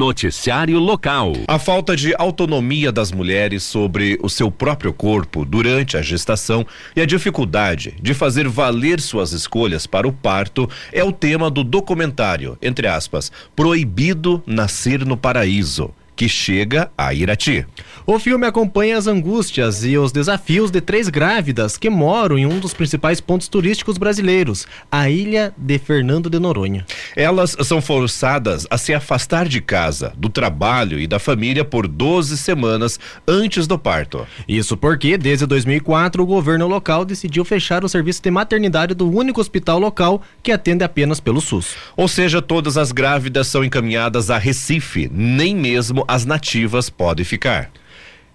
Noticiário 0.00 0.78
Local. 0.78 1.34
A 1.46 1.58
falta 1.58 1.94
de 1.94 2.14
autonomia 2.16 2.90
das 2.90 3.12
mulheres 3.12 3.62
sobre 3.62 4.18
o 4.22 4.30
seu 4.30 4.50
próprio 4.50 4.94
corpo 4.94 5.44
durante 5.44 5.94
a 5.94 6.00
gestação 6.00 6.66
e 6.96 7.02
a 7.02 7.04
dificuldade 7.04 7.94
de 8.00 8.14
fazer 8.14 8.48
valer 8.48 8.98
suas 8.98 9.32
escolhas 9.32 9.86
para 9.86 10.08
o 10.08 10.12
parto 10.12 10.66
é 10.90 11.04
o 11.04 11.12
tema 11.12 11.50
do 11.50 11.62
documentário, 11.62 12.56
entre 12.62 12.86
aspas, 12.88 13.30
Proibido 13.54 14.42
Nascer 14.46 15.04
no 15.04 15.18
Paraíso 15.18 15.92
que 16.20 16.28
chega 16.28 16.90
a 16.98 17.14
Irati. 17.14 17.66
O 18.06 18.18
filme 18.18 18.46
acompanha 18.46 18.96
as 18.96 19.06
angústias 19.06 19.84
e 19.84 19.98
os 19.98 20.10
desafios 20.10 20.70
de 20.70 20.80
três 20.80 21.08
grávidas 21.08 21.76
que 21.76 21.90
moram 21.90 22.38
em 22.38 22.46
um 22.46 22.58
dos 22.58 22.72
principais 22.72 23.20
pontos 23.20 23.46
turísticos 23.46 23.98
brasileiros, 23.98 24.66
a 24.90 25.10
ilha 25.10 25.52
de 25.56 25.78
Fernando 25.78 26.30
de 26.30 26.38
Noronha. 26.38 26.86
Elas 27.14 27.56
são 27.62 27.82
forçadas 27.82 28.66
a 28.70 28.78
se 28.78 28.94
afastar 28.94 29.46
de 29.46 29.60
casa, 29.60 30.12
do 30.16 30.28
trabalho 30.28 30.98
e 30.98 31.06
da 31.06 31.18
família 31.18 31.64
por 31.64 31.86
12 31.86 32.38
semanas 32.38 32.98
antes 33.28 33.66
do 33.66 33.78
parto. 33.78 34.26
Isso 34.48 34.76
porque, 34.76 35.18
desde 35.18 35.44
2004, 35.44 36.22
o 36.22 36.26
governo 36.26 36.66
local 36.66 37.04
decidiu 37.04 37.44
fechar 37.44 37.84
o 37.84 37.88
serviço 37.88 38.22
de 38.22 38.30
maternidade 38.30 38.94
do 38.94 39.10
único 39.10 39.40
hospital 39.40 39.78
local 39.78 40.22
que 40.42 40.52
atende 40.52 40.82
apenas 40.82 41.20
pelo 41.20 41.40
SUS. 41.40 41.76
Ou 41.96 42.08
seja, 42.08 42.40
todas 42.40 42.78
as 42.78 42.92
grávidas 42.92 43.46
são 43.46 43.62
encaminhadas 43.62 44.30
a 44.30 44.38
Recife, 44.38 45.10
nem 45.12 45.54
mesmo 45.54 46.04
as 46.08 46.24
nativas 46.24 46.88
podem 46.88 47.24
ficar. 47.24 47.70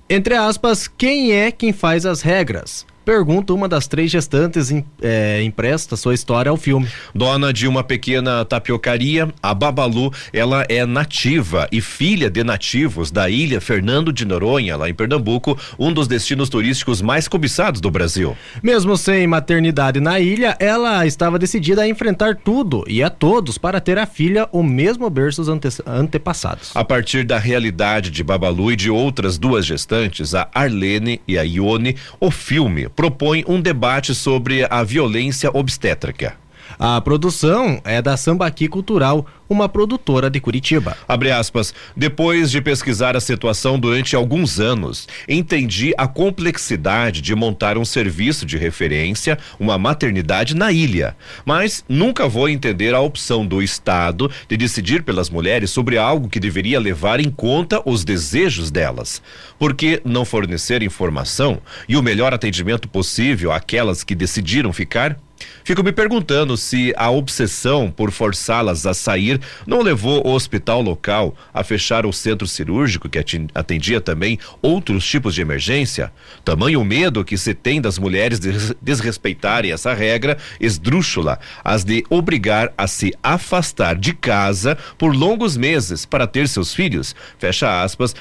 Entre 0.07 0.35
aspas, 0.35 0.87
quem 0.87 1.31
é 1.31 1.51
quem 1.51 1.73
faz 1.73 2.05
as 2.05 2.21
regras? 2.21 2.85
Pergunta 3.05 3.53
uma 3.53 3.69
das 3.69 3.87
três 3.87 4.09
gestantes 4.09 4.73
é, 5.01 5.41
empresta 5.43 5.95
sua 5.95 6.15
história 6.15 6.49
ao 6.49 6.57
filme. 6.57 6.87
Dona 7.13 7.53
de 7.53 7.67
uma 7.67 7.83
pequena 7.83 8.43
tapiocaria, 8.43 9.29
a 9.41 9.53
Babalu, 9.53 10.11
ela 10.33 10.65
é 10.67 10.85
nativa 10.85 11.67
e 11.71 11.79
filha 11.79 12.29
de 12.29 12.43
nativos 12.43 13.11
da 13.11 13.29
ilha 13.29 13.61
Fernando 13.61 14.11
de 14.11 14.25
Noronha, 14.25 14.75
lá 14.75 14.89
em 14.89 14.93
Pernambuco, 14.93 15.57
um 15.77 15.93
dos 15.93 16.07
destinos 16.07 16.49
turísticos 16.49 17.01
mais 17.01 17.27
cobiçados 17.27 17.79
do 17.79 17.91
Brasil. 17.91 18.35
Mesmo 18.63 18.97
sem 18.97 19.27
maternidade 19.27 19.99
na 19.99 20.19
ilha, 20.19 20.57
ela 20.59 21.05
estava 21.05 21.37
decidida 21.37 21.83
a 21.83 21.87
enfrentar 21.87 22.35
tudo 22.35 22.83
e 22.87 23.03
a 23.03 23.09
todos 23.09 23.57
para 23.57 23.79
ter 23.79 23.99
a 23.99 24.07
filha 24.07 24.49
o 24.51 24.63
mesmo 24.63 25.07
berço 25.09 25.49
ante 25.51 25.67
antepassados. 25.85 26.71
A 26.73 26.83
partir 26.83 27.23
da 27.23 27.37
realidade 27.37 28.09
de 28.09 28.23
Babalu 28.23 28.71
e 28.71 28.75
de 28.75 28.89
outras 28.89 29.37
duas 29.37 29.65
gestantes, 29.65 30.33
a 30.33 30.49
Arlene 30.53 31.21
e 31.27 31.37
a 31.37 31.43
Ione, 31.43 31.95
o 32.19 32.31
filme 32.31 32.89
propõe 32.95 33.43
um 33.47 33.59
debate 33.59 34.15
sobre 34.15 34.65
a 34.69 34.83
violência 34.83 35.49
obstétrica. 35.53 36.44
A 36.77 36.99
produção 36.99 37.81
é 37.83 38.01
da 38.01 38.17
Sambaqui 38.17 38.67
Cultural, 38.67 39.25
uma 39.47 39.69
produtora 39.69 40.29
de 40.29 40.39
Curitiba. 40.39 40.97
Abre 41.07 41.31
aspas. 41.31 41.73
Depois 41.95 42.51
de 42.51 42.61
pesquisar 42.61 43.15
a 43.15 43.21
situação 43.21 43.79
durante 43.79 44.15
alguns 44.15 44.59
anos, 44.59 45.07
entendi 45.27 45.93
a 45.97 46.07
complexidade 46.07 47.21
de 47.21 47.33
montar 47.35 47.77
um 47.77 47.85
serviço 47.85 48.45
de 48.45 48.57
referência, 48.57 49.37
uma 49.59 49.77
maternidade 49.77 50.55
na 50.55 50.71
ilha. 50.71 51.15
Mas 51.45 51.83
nunca 51.87 52.27
vou 52.27 52.49
entender 52.49 52.93
a 52.93 52.99
opção 52.99 53.45
do 53.45 53.61
Estado 53.61 54.29
de 54.49 54.57
decidir 54.57 55.03
pelas 55.03 55.29
mulheres 55.29 55.69
sobre 55.69 55.97
algo 55.97 56.27
que 56.27 56.39
deveria 56.39 56.79
levar 56.79 57.19
em 57.19 57.29
conta 57.29 57.81
os 57.85 58.03
desejos 58.03 58.71
delas. 58.71 59.21
Porque 59.57 60.01
não 60.03 60.25
fornecer 60.25 60.81
informação 60.83 61.61
e 61.87 61.95
o 61.95 62.03
melhor 62.03 62.33
atendimento 62.33 62.89
possível 62.89 63.51
àquelas 63.51 64.03
que 64.03 64.15
decidiram 64.15 64.73
ficar? 64.73 65.17
Fico 65.65 65.83
me 65.83 65.91
perguntando 65.91 66.55
se 66.55 66.93
a 66.95 67.09
obsessão 67.09 67.91
por 67.91 68.11
forçá-las 68.11 68.85
a 68.85 68.93
sair 68.93 69.41
não 69.65 69.81
levou 69.81 70.25
o 70.25 70.31
hospital 70.31 70.81
local 70.81 71.35
a 71.53 71.63
fechar 71.63 72.05
o 72.05 72.13
centro 72.13 72.47
cirúrgico 72.47 73.09
que 73.09 73.19
atendia 73.53 73.99
também 73.99 74.37
outros 74.61 75.05
tipos 75.05 75.35
de 75.35 75.41
emergência. 75.41 76.13
Tamanho 76.45 76.85
medo 76.85 77.25
que 77.25 77.37
se 77.37 77.53
tem 77.53 77.81
das 77.81 77.97
mulheres 77.97 78.39
de 78.39 78.75
desrespeitarem 78.81 79.71
essa 79.71 79.93
regra 79.93 80.37
esdrúxula, 80.59 81.39
as 81.63 81.83
de 81.83 82.05
obrigar 82.09 82.71
a 82.77 82.85
se 82.85 83.13
afastar 83.21 83.95
de 83.95 84.13
casa 84.13 84.77
por 84.97 85.15
longos 85.15 85.57
meses 85.57 86.05
para 86.05 86.27
ter 86.27 86.47
seus 86.47 86.73
filhos. 86.73 87.15
Fecha 87.39 87.81
aspas, 87.81 88.15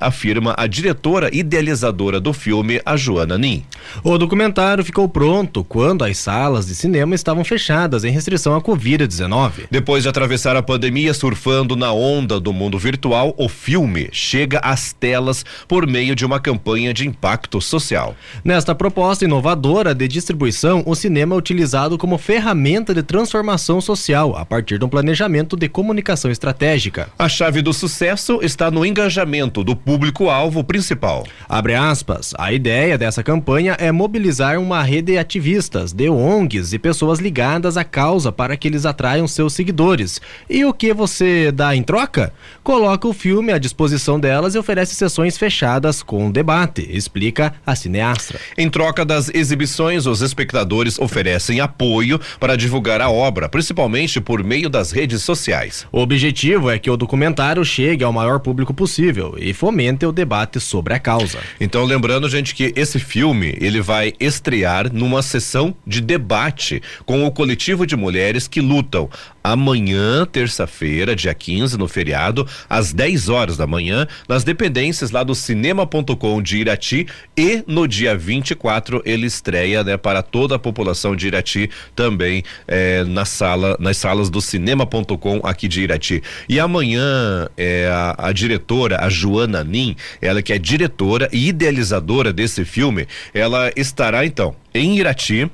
afirma 0.00 0.54
a 0.56 0.66
diretora 0.66 1.28
idealizadora 1.34 2.20
do 2.20 2.32
filme, 2.32 2.80
a 2.86 2.96
Joana 2.96 3.36
Nin. 3.36 3.64
O 4.02 4.16
documentário 4.16 4.84
ficou 4.84 5.08
pronto 5.08 5.64
quando 5.64 6.04
as 6.04 6.16
salas 6.18 6.54
salas 6.54 6.66
de 6.66 6.74
cinema 6.84 7.14
estavam 7.14 7.42
fechadas 7.42 8.04
em 8.04 8.10
restrição 8.10 8.54
à 8.54 8.60
Covid-19. 8.60 9.68
Depois 9.70 10.02
de 10.02 10.08
atravessar 10.10 10.54
a 10.54 10.62
pandemia 10.62 11.14
surfando 11.14 11.74
na 11.74 11.90
onda 11.94 12.38
do 12.38 12.52
mundo 12.52 12.78
virtual, 12.78 13.34
o 13.38 13.48
filme 13.48 14.10
chega 14.12 14.58
às 14.58 14.92
telas 14.92 15.46
por 15.66 15.86
meio 15.86 16.14
de 16.14 16.26
uma 16.26 16.38
campanha 16.38 16.92
de 16.92 17.08
impacto 17.08 17.58
social. 17.58 18.14
Nesta 18.44 18.74
proposta 18.74 19.24
inovadora 19.24 19.94
de 19.94 20.06
distribuição, 20.06 20.82
o 20.84 20.94
cinema 20.94 21.34
é 21.34 21.38
utilizado 21.38 21.96
como 21.96 22.18
ferramenta 22.18 22.92
de 22.92 23.02
transformação 23.02 23.80
social 23.80 24.36
a 24.36 24.44
partir 24.44 24.78
de 24.78 24.84
um 24.84 24.88
planejamento 24.88 25.56
de 25.56 25.70
comunicação 25.70 26.30
estratégica. 26.30 27.08
A 27.18 27.30
chave 27.30 27.62
do 27.62 27.72
sucesso 27.72 28.40
está 28.42 28.70
no 28.70 28.84
engajamento 28.84 29.64
do 29.64 29.74
público-alvo 29.74 30.62
principal. 30.62 31.26
Abre 31.48 31.74
aspas. 31.74 32.34
A 32.36 32.52
ideia 32.52 32.98
dessa 32.98 33.22
campanha 33.22 33.74
é 33.80 33.90
mobilizar 33.90 34.58
uma 34.58 34.82
rede 34.82 35.12
de 35.12 35.18
ativistas 35.18 35.90
de 35.90 36.10
ONG 36.10 36.34
ONGs 36.44 36.73
e 36.74 36.78
pessoas 36.78 37.18
ligadas 37.18 37.76
à 37.76 37.84
causa 37.84 38.32
para 38.32 38.56
que 38.56 38.68
eles 38.68 38.84
atraiam 38.84 39.26
seus 39.26 39.52
seguidores. 39.52 40.20
E 40.48 40.64
o 40.64 40.72
que 40.72 40.92
você 40.92 41.52
dá 41.52 41.74
em 41.74 41.82
troca? 41.82 42.32
Coloca 42.62 43.06
o 43.06 43.12
filme 43.12 43.52
à 43.52 43.58
disposição 43.58 44.18
delas 44.18 44.54
e 44.54 44.58
oferece 44.58 44.94
sessões 44.94 45.38
fechadas 45.38 46.02
com 46.02 46.30
debate, 46.30 46.86
explica 46.90 47.54
a 47.64 47.74
cineastra. 47.74 48.38
Em 48.56 48.68
troca 48.68 49.04
das 49.04 49.30
exibições, 49.32 50.06
os 50.06 50.20
espectadores 50.20 50.98
oferecem 50.98 51.60
apoio 51.60 52.20
para 52.40 52.56
divulgar 52.56 53.00
a 53.00 53.10
obra, 53.10 53.48
principalmente 53.48 54.20
por 54.20 54.42
meio 54.42 54.68
das 54.68 54.90
redes 54.90 55.22
sociais. 55.22 55.86
O 55.92 56.00
objetivo 56.00 56.70
é 56.70 56.78
que 56.78 56.90
o 56.90 56.96
documentário 56.96 57.64
chegue 57.64 58.04
ao 58.04 58.12
maior 58.12 58.40
público 58.40 58.74
possível 58.74 59.34
e 59.38 59.52
fomente 59.52 60.06
o 60.06 60.12
debate 60.12 60.58
sobre 60.58 60.94
a 60.94 60.98
causa. 60.98 61.38
Então, 61.60 61.84
lembrando, 61.84 62.28
gente, 62.28 62.54
que 62.54 62.72
esse 62.74 62.98
filme 62.98 63.56
ele 63.60 63.80
vai 63.80 64.12
estrear 64.18 64.92
numa 64.92 65.22
sessão 65.22 65.74
de 65.86 66.00
debate 66.00 66.63
debate 66.64 66.82
com 67.04 67.24
o 67.26 67.30
coletivo 67.30 67.86
de 67.86 67.96
mulheres 67.96 68.48
que 68.48 68.60
lutam 68.60 69.08
amanhã, 69.42 70.24
terça-feira, 70.24 71.14
dia 71.14 71.34
15, 71.34 71.76
no 71.76 71.86
feriado, 71.86 72.48
às 72.68 72.94
10 72.94 73.28
horas 73.28 73.56
da 73.58 73.66
manhã, 73.66 74.06
nas 74.26 74.42
dependências 74.42 75.10
lá 75.10 75.22
do 75.22 75.34
cinema.com 75.34 76.40
de 76.40 76.56
Irati 76.56 77.06
e 77.36 77.62
no 77.66 77.86
dia 77.86 78.16
24 78.16 79.02
ele 79.04 79.26
estreia, 79.26 79.84
né, 79.84 79.98
para 79.98 80.22
toda 80.22 80.54
a 80.54 80.58
população 80.58 81.14
de 81.14 81.26
Irati 81.26 81.68
também 81.94 82.42
eh, 82.66 83.04
na 83.04 83.26
sala, 83.26 83.76
nas 83.78 83.98
salas 83.98 84.30
do 84.30 84.40
cinema.com 84.40 85.40
aqui 85.44 85.68
de 85.68 85.82
Irati. 85.82 86.22
E 86.48 86.58
amanhã 86.58 87.46
é 87.56 87.86
a, 87.88 88.28
a 88.28 88.32
diretora, 88.32 89.04
a 89.04 89.10
Joana 89.10 89.62
Nin, 89.62 89.94
ela 90.22 90.40
que 90.40 90.54
é 90.54 90.58
diretora 90.58 91.28
e 91.30 91.48
idealizadora 91.48 92.32
desse 92.32 92.64
filme, 92.64 93.06
ela 93.34 93.70
estará 93.76 94.24
então 94.24 94.56
em 94.72 94.96
Irati 94.98 95.50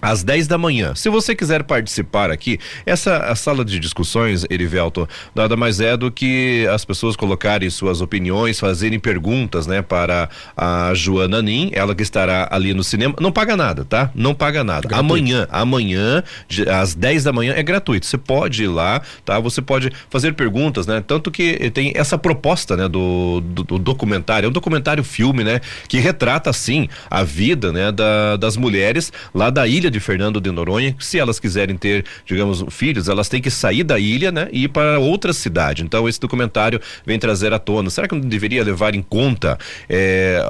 às 0.00 0.22
10 0.22 0.46
da 0.46 0.56
manhã. 0.56 0.94
Se 0.94 1.08
você 1.08 1.34
quiser 1.34 1.64
participar 1.64 2.30
aqui, 2.30 2.58
essa 2.86 3.18
a 3.18 3.34
sala 3.34 3.64
de 3.64 3.78
discussões, 3.78 4.44
Erivelto, 4.48 5.08
nada 5.34 5.56
mais 5.56 5.80
é 5.80 5.96
do 5.96 6.10
que 6.10 6.66
as 6.72 6.84
pessoas 6.84 7.16
colocarem 7.16 7.68
suas 7.68 8.00
opiniões, 8.00 8.60
fazerem 8.60 8.98
perguntas, 8.98 9.66
né, 9.66 9.82
para 9.82 10.28
a 10.56 10.92
Joana 10.94 11.42
Nin, 11.42 11.70
ela 11.72 11.94
que 11.94 12.02
estará 12.02 12.48
ali 12.50 12.72
no 12.72 12.84
cinema. 12.84 13.14
Não 13.20 13.32
paga 13.32 13.56
nada, 13.56 13.84
tá? 13.84 14.10
Não 14.14 14.34
paga 14.34 14.62
nada. 14.62 14.88
Gratuito. 14.88 15.00
Amanhã, 15.00 15.46
amanhã, 15.50 16.22
de, 16.48 16.68
às 16.68 16.94
10 16.94 17.24
da 17.24 17.32
manhã 17.32 17.54
é 17.56 17.62
gratuito. 17.62 18.06
Você 18.06 18.18
pode 18.18 18.64
ir 18.64 18.68
lá, 18.68 19.02
tá? 19.24 19.40
Você 19.40 19.60
pode 19.60 19.90
fazer 20.08 20.34
perguntas, 20.34 20.86
né? 20.86 21.02
Tanto 21.04 21.30
que 21.30 21.70
tem 21.70 21.92
essa 21.94 22.16
proposta, 22.16 22.76
né, 22.76 22.88
do, 22.88 23.40
do, 23.40 23.64
do 23.64 23.78
documentário, 23.78 24.46
é 24.46 24.48
um 24.48 24.52
documentário 24.52 25.02
filme, 25.02 25.42
né, 25.42 25.60
que 25.88 25.98
retrata 25.98 26.50
assim 26.50 26.88
a 27.10 27.22
vida, 27.22 27.72
né, 27.72 27.90
da, 27.90 28.36
das 28.36 28.56
mulheres 28.56 29.12
lá 29.34 29.50
da 29.50 29.66
ilha 29.66 29.77
ilha 29.78 29.90
de 29.90 30.00
Fernando 30.00 30.40
de 30.40 30.50
Noronha. 30.50 30.94
Se 30.98 31.18
elas 31.18 31.40
quiserem 31.40 31.76
ter, 31.76 32.04
digamos, 32.26 32.64
filhos, 32.70 33.08
elas 33.08 33.28
têm 33.28 33.40
que 33.40 33.50
sair 33.50 33.84
da 33.84 33.98
ilha, 33.98 34.30
né? 34.30 34.48
E 34.52 34.64
ir 34.64 34.68
para 34.68 34.98
outra 34.98 35.32
cidade. 35.32 35.82
Então, 35.82 36.08
esse 36.08 36.20
documentário 36.20 36.80
vem 37.06 37.18
trazer 37.18 37.52
à 37.52 37.58
tona. 37.58 37.90
Será 37.90 38.06
que 38.06 38.14
não 38.14 38.20
deveria 38.20 38.62
levar 38.62 38.94
em 38.94 39.02
conta 39.02 39.58
é, 39.88 40.42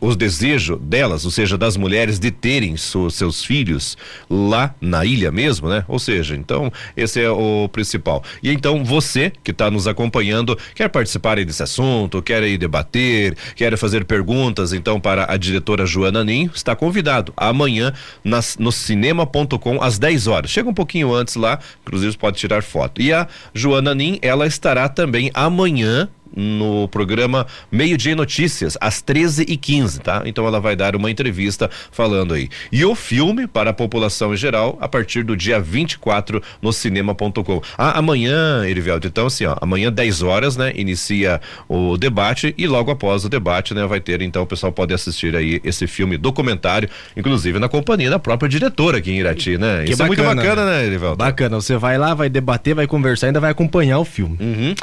os 0.00 0.16
desejos 0.16 0.78
delas, 0.80 1.24
ou 1.24 1.30
seja, 1.30 1.56
das 1.56 1.76
mulheres 1.76 2.18
de 2.18 2.30
terem 2.30 2.76
seus 2.76 3.44
filhos 3.44 3.96
lá 4.28 4.74
na 4.80 5.04
ilha 5.04 5.30
mesmo, 5.30 5.68
né? 5.68 5.84
Ou 5.86 5.98
seja, 5.98 6.34
então, 6.34 6.72
esse 6.96 7.20
é 7.20 7.30
o 7.30 7.68
principal. 7.68 8.22
E 8.42 8.50
então, 8.50 8.84
você 8.84 9.32
que 9.44 9.50
está 9.50 9.70
nos 9.70 9.86
acompanhando, 9.86 10.58
quer 10.74 10.88
participar 10.88 11.36
desse 11.36 11.62
assunto, 11.62 12.22
quer 12.22 12.42
ir 12.42 12.58
debater, 12.58 13.36
quer 13.54 13.76
fazer 13.76 14.04
perguntas, 14.04 14.72
então, 14.72 15.00
para 15.00 15.32
a 15.32 15.36
diretora 15.36 15.86
Joana 15.86 16.24
Nin, 16.24 16.50
está 16.54 16.74
convidado 16.74 17.32
amanhã 17.36 17.92
nas, 18.24 18.56
no 18.62 18.70
cinema.com 18.70 19.82
às 19.82 19.98
10 19.98 20.28
horas. 20.28 20.50
Chega 20.50 20.70
um 20.70 20.74
pouquinho 20.74 21.12
antes 21.12 21.34
lá, 21.34 21.58
inclusive 21.82 22.16
pode 22.16 22.38
tirar 22.38 22.62
foto. 22.62 23.02
E 23.02 23.12
a 23.12 23.26
Joana 23.52 23.94
Nin, 23.94 24.18
ela 24.22 24.46
estará 24.46 24.88
também 24.88 25.30
amanhã 25.34 26.08
no 26.34 26.88
programa 26.88 27.46
Meio 27.70 27.96
Dia 27.96 28.14
Notícias, 28.16 28.76
às 28.80 29.02
13h15, 29.02 29.98
tá? 30.00 30.22
Então 30.24 30.46
ela 30.46 30.60
vai 30.60 30.74
dar 30.76 30.96
uma 30.96 31.10
entrevista 31.10 31.70
falando 31.90 32.34
aí. 32.34 32.48
E 32.70 32.84
o 32.84 32.94
filme 32.94 33.46
para 33.46 33.70
a 33.70 33.72
população 33.72 34.32
em 34.32 34.36
geral, 34.36 34.78
a 34.80 34.88
partir 34.88 35.22
do 35.22 35.36
dia 35.36 35.60
24 35.60 36.42
no 36.60 36.72
cinema.com. 36.72 37.62
Ah, 37.76 37.98
amanhã, 37.98 38.64
Erivelto, 38.66 39.06
então 39.06 39.26
assim, 39.26 39.44
ó, 39.44 39.56
amanhã 39.60 39.92
10 39.92 40.22
horas, 40.22 40.56
né, 40.56 40.72
inicia 40.74 41.40
o 41.68 41.96
debate 41.96 42.54
e 42.56 42.66
logo 42.66 42.90
após 42.90 43.24
o 43.24 43.28
debate, 43.28 43.74
né, 43.74 43.86
vai 43.86 44.00
ter, 44.00 44.22
então 44.22 44.42
o 44.42 44.46
pessoal 44.46 44.72
pode 44.72 44.94
assistir 44.94 45.34
aí 45.36 45.60
esse 45.64 45.86
filme 45.86 46.16
documentário, 46.16 46.88
inclusive 47.16 47.58
na 47.58 47.68
companhia 47.68 48.10
da 48.10 48.18
própria 48.18 48.48
diretora 48.48 48.98
aqui 48.98 49.12
em 49.12 49.18
Irati, 49.18 49.58
né? 49.58 49.84
Que 49.84 49.92
Isso 49.92 49.98
bacana, 49.98 50.22
é 50.22 50.24
muito 50.26 50.36
bacana, 50.36 50.64
né, 50.66 50.86
Erivelto? 50.86 51.16
Bacana, 51.16 51.60
você 51.60 51.76
vai 51.76 51.98
lá, 51.98 52.14
vai 52.14 52.28
debater, 52.28 52.74
vai 52.74 52.86
conversar, 52.86 53.28
ainda 53.28 53.40
vai 53.40 53.50
acompanhar 53.50 53.98
o 53.98 54.04
filme. 54.04 54.36
Uhum. 54.40 54.74